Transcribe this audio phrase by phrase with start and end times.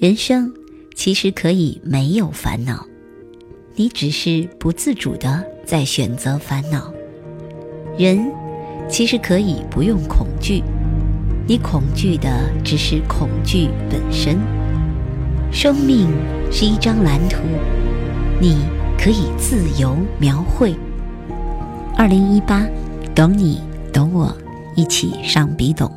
[0.00, 0.52] 人生
[0.94, 2.86] 其实可以没有烦恼，
[3.74, 6.94] 你只是不自主的在选择烦恼。
[7.98, 8.30] 人
[8.88, 10.62] 其实可以不用恐惧，
[11.48, 12.30] 你恐惧的
[12.64, 14.38] 只是恐惧本身。
[15.50, 16.06] 生命
[16.48, 17.38] 是一张蓝图，
[18.40, 18.56] 你
[18.96, 20.76] 可以自由描绘。
[21.96, 22.64] 二零一八，
[23.16, 23.60] 懂你，
[23.92, 24.32] 懂我，
[24.76, 25.92] 一起上笔懂。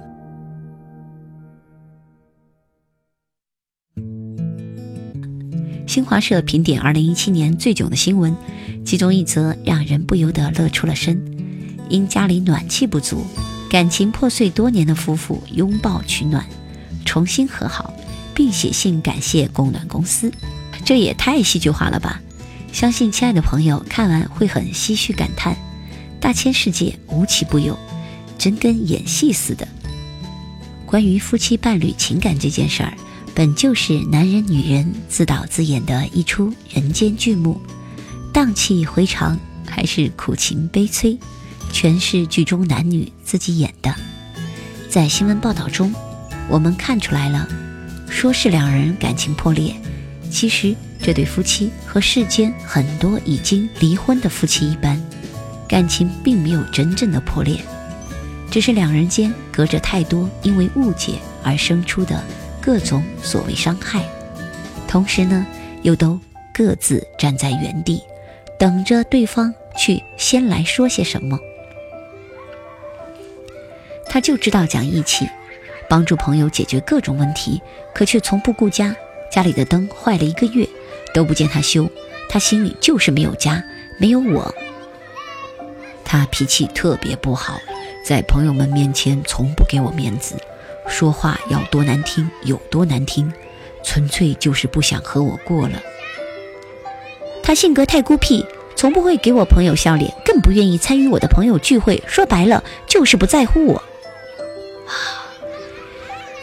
[5.87, 8.35] 新华社评点二零一七年最囧的新闻，
[8.85, 11.21] 其中一则让人不由得乐出了声。
[11.89, 13.25] 因家里暖气不足，
[13.69, 16.45] 感情破碎多年的夫妇拥抱取暖，
[17.05, 17.93] 重新和好，
[18.33, 20.31] 并写信感谢供暖公司。
[20.85, 22.21] 这也太戏剧化了吧！
[22.71, 25.57] 相信亲爱的朋友看完会很唏嘘感叹：
[26.21, 27.77] 大千世界无奇不有，
[28.37, 29.67] 真跟演戏似的。
[30.85, 32.93] 关于夫妻伴侣情感这件事儿。
[33.33, 37.59] 本就是男人女人自导自演的一出人间剧目，
[38.33, 41.17] 荡气回肠还是苦情悲催，
[41.71, 43.95] 全是剧中男女自己演的。
[44.89, 45.93] 在新闻报道中，
[46.49, 47.47] 我们看出来了，
[48.09, 49.73] 说是两人感情破裂，
[50.29, 55.01] 其实这对夫妻和世间很多已经离婚的夫妻一般，
[55.69, 57.61] 感情并没有真正的破裂，
[58.51, 62.21] 只是两人间隔着太多因为误解而生出的。
[62.61, 64.05] 各种所谓伤害，
[64.87, 65.45] 同时呢，
[65.81, 66.19] 又都
[66.53, 68.03] 各自站在原地，
[68.59, 71.39] 等着对方去先来说些什么。
[74.05, 75.27] 他就知道讲义气，
[75.89, 77.61] 帮助朋友解决各种问题，
[77.95, 78.95] 可却从不顾家。
[79.31, 80.67] 家里的灯坏了一个月，
[81.13, 81.89] 都不见他修。
[82.27, 83.63] 他心里就是没有家，
[83.97, 84.53] 没有我。
[86.03, 87.57] 他脾气特别不好，
[88.05, 90.35] 在朋友们面前从不给我面子。
[91.01, 93.33] 说话要多难听有多难听，
[93.83, 95.81] 纯粹就是不想和我过了。
[97.41, 102.03] 他性格太孤僻，从不会给我朋友笑脸，更不愿意参与我的朋友聚会。
[102.05, 103.81] 说白了，就是不在乎我。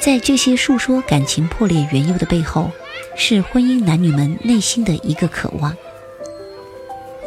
[0.00, 2.72] 在这些诉说感情破裂缘由的背后，
[3.15, 5.72] 是婚姻男女们内心的一个渴望。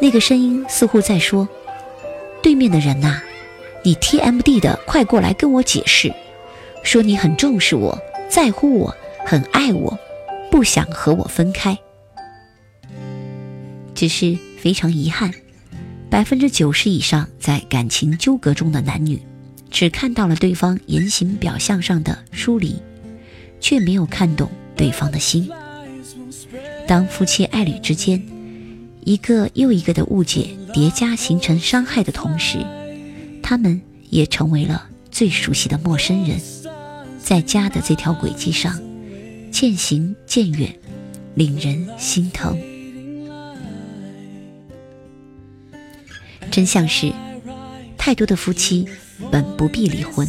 [0.00, 1.48] 那个声音似乎在说
[2.44, 3.22] ：“对面的人呐，
[3.82, 6.12] 你 TMD 的，快过来跟我解释。”
[6.82, 7.98] 说你很重视我，
[8.28, 8.94] 在乎我，
[9.24, 9.98] 很爱我，
[10.50, 11.78] 不想和我分开。
[13.94, 15.32] 只是非常遗憾，
[16.10, 19.20] 百分之九十以上在感情纠葛中的男女，
[19.70, 22.76] 只看到了对方言行表象上的疏离，
[23.60, 25.48] 却没有看懂对方的心。
[26.86, 28.20] 当夫妻爱侣之间，
[29.04, 32.58] 一个又一个的误解叠加形成伤害的同时，
[33.42, 36.40] 他们也成为了最熟悉的陌生人。
[37.22, 38.78] 在家的这条轨迹上，
[39.50, 40.74] 渐行渐远，
[41.34, 42.58] 令人心疼。
[46.50, 47.12] 真相是，
[47.96, 48.86] 太多的夫妻
[49.30, 50.28] 本不必离婚，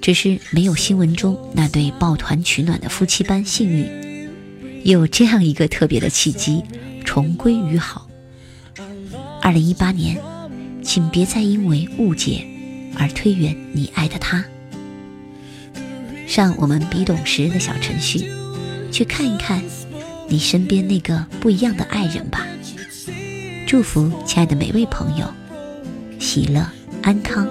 [0.00, 4.30] 只是没有新闻中那对抱团取暖的夫妻般幸运，
[4.84, 6.62] 有这样一个特别的契机，
[7.04, 8.08] 重归于好。
[9.40, 10.20] 二零一八年，
[10.82, 12.46] 请别再因为误解
[12.96, 14.44] 而推远你爱的他。
[16.26, 18.30] 上我们比懂识的小程序，
[18.90, 19.62] 去看一看
[20.28, 22.46] 你身边那个不一样的爱人吧。
[23.66, 25.26] 祝福亲爱的每位朋友，
[26.18, 26.66] 喜乐
[27.02, 27.48] 安康。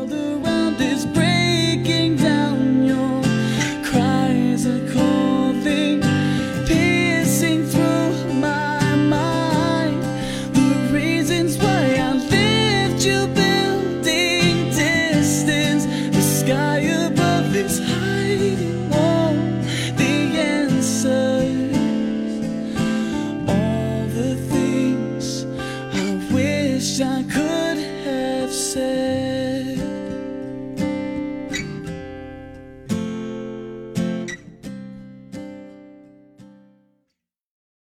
[27.02, 27.45] I could